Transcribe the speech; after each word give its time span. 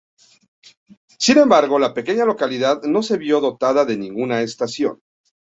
Sin 1.19 1.37
embargo, 1.37 1.77
la 1.77 1.93
pequeña 1.93 2.25
localidad 2.25 2.81
no 2.81 3.03
se 3.03 3.19
vio 3.19 3.39
dotada 3.39 3.85
de 3.85 3.97
ninguna 3.97 4.41
estación. 4.41 4.99